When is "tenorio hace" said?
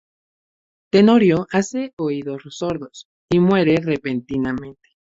0.91-1.93